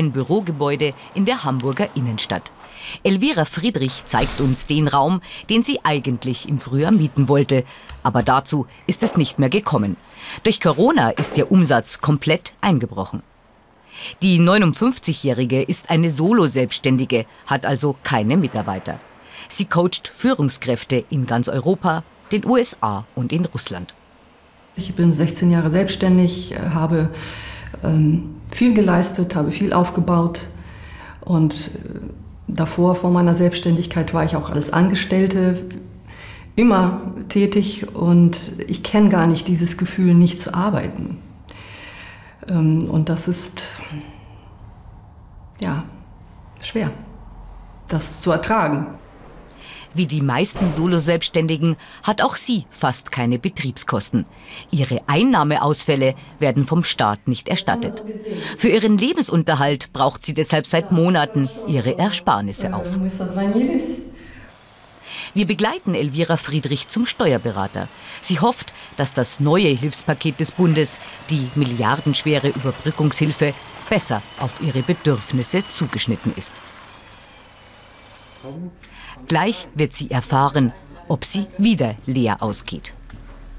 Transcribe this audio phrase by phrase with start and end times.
[0.00, 2.50] ein Bürogebäude in der Hamburger Innenstadt.
[3.04, 7.64] Elvira Friedrich zeigt uns den Raum, den sie eigentlich im Frühjahr mieten wollte.
[8.02, 9.96] Aber dazu ist es nicht mehr gekommen.
[10.42, 13.22] Durch Corona ist ihr Umsatz komplett eingebrochen.
[14.22, 18.98] Die 59-Jährige ist eine Solo-Selbstständige, hat also keine Mitarbeiter.
[19.48, 23.94] Sie coacht Führungskräfte in ganz Europa, den USA und in Russland.
[24.76, 27.08] Ich bin 16 Jahre selbstständig, habe ähm,
[28.50, 30.48] viel geleistet, habe viel aufgebaut
[31.20, 32.00] und äh,
[32.48, 35.62] davor, vor meiner Selbstständigkeit, war ich auch als Angestellte
[36.56, 41.18] immer tätig und ich kenne gar nicht dieses Gefühl, nicht zu arbeiten.
[42.48, 43.76] Ähm, und das ist
[45.60, 45.84] ja
[46.60, 46.90] schwer,
[47.88, 48.86] das zu ertragen.
[49.92, 54.24] Wie die meisten Solo-Selbstständigen hat auch sie fast keine Betriebskosten.
[54.70, 58.02] Ihre Einnahmeausfälle werden vom Staat nicht erstattet.
[58.56, 62.86] Für ihren Lebensunterhalt braucht sie deshalb seit Monaten ihre Ersparnisse auf.
[65.34, 67.88] Wir begleiten Elvira Friedrich zum Steuerberater.
[68.20, 70.98] Sie hofft, dass das neue Hilfspaket des Bundes,
[71.30, 73.54] die milliardenschwere Überbrückungshilfe,
[73.88, 76.62] besser auf ihre Bedürfnisse zugeschnitten ist.
[79.28, 80.72] Gleich wird sie erfahren,
[81.08, 82.94] ob sie wieder leer ausgeht.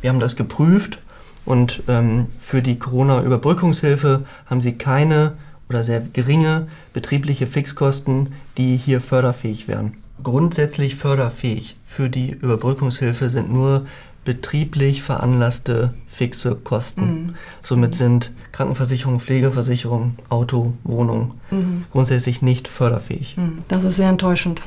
[0.00, 0.98] Wir haben das geprüft
[1.44, 5.34] und ähm, für die Corona-Überbrückungshilfe haben sie keine
[5.68, 9.96] oder sehr geringe betriebliche Fixkosten, die hier förderfähig wären.
[10.22, 13.86] Grundsätzlich förderfähig für die Überbrückungshilfe sind nur
[14.24, 17.02] betrieblich veranlasste fixe Kosten.
[17.02, 17.34] Mhm.
[17.62, 21.84] Somit sind Krankenversicherung, Pflegeversicherung, Auto, Wohnung mhm.
[21.90, 23.36] grundsätzlich nicht förderfähig.
[23.36, 23.58] Mhm.
[23.68, 24.62] Das ist sehr enttäuschend.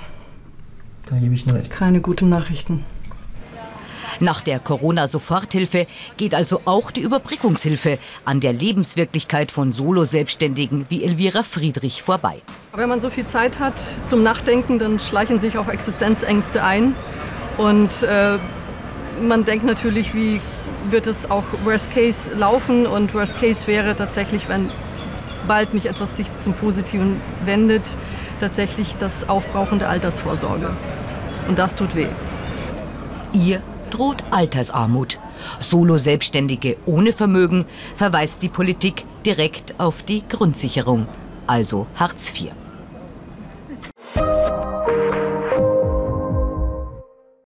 [1.07, 1.69] Da gebe ich nur recht.
[1.69, 2.83] Keine guten Nachrichten.
[4.19, 11.43] Nach der Corona-Soforthilfe geht also auch die Überbrückungshilfe an der Lebenswirklichkeit von Solo-Selbstständigen wie Elvira
[11.43, 12.41] Friedrich vorbei.
[12.75, 16.95] Wenn man so viel Zeit hat zum Nachdenken, dann schleichen sich auch Existenzängste ein.
[17.57, 18.37] Und äh,
[19.21, 20.41] man denkt natürlich, wie
[20.89, 22.85] wird es auch Worst Case laufen.
[22.85, 24.69] Und Worst Case wäre tatsächlich, wenn
[25.47, 27.97] bald nicht etwas sich zum Positiven wendet,
[28.39, 30.69] tatsächlich das Aufbrauchen der Altersvorsorge.
[31.47, 32.07] Und das tut weh.
[33.33, 35.19] Ihr droht Altersarmut.
[35.59, 37.65] Solo-Selbstständige ohne Vermögen
[37.95, 41.07] verweist die Politik direkt auf die Grundsicherung,
[41.47, 42.51] also Hartz IV.